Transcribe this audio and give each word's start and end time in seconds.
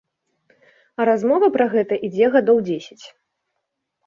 А 1.01 1.05
размова 1.09 1.47
пра 1.57 1.67
гэта 1.75 1.93
ідзе 2.09 2.31
гадоў 2.37 2.57
дзесяць. 2.71 3.05